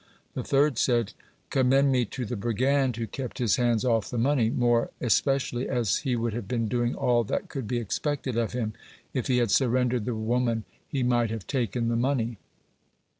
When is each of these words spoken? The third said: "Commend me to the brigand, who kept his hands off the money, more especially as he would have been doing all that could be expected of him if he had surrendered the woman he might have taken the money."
The 0.33 0.43
third 0.43 0.79
said: 0.79 1.13
"Commend 1.51 1.91
me 1.91 2.05
to 2.05 2.25
the 2.25 2.35
brigand, 2.35 2.95
who 2.95 3.05
kept 3.05 3.37
his 3.37 3.57
hands 3.57 3.85
off 3.85 4.09
the 4.09 4.17
money, 4.17 4.49
more 4.49 4.89
especially 4.99 5.69
as 5.69 5.97
he 5.97 6.15
would 6.15 6.33
have 6.33 6.47
been 6.47 6.67
doing 6.67 6.95
all 6.95 7.23
that 7.25 7.49
could 7.49 7.67
be 7.67 7.77
expected 7.77 8.35
of 8.35 8.53
him 8.53 8.73
if 9.13 9.27
he 9.27 9.37
had 9.37 9.51
surrendered 9.51 10.05
the 10.05 10.15
woman 10.15 10.63
he 10.87 11.03
might 11.03 11.29
have 11.29 11.45
taken 11.45 11.89
the 11.89 11.95
money." 11.95 12.39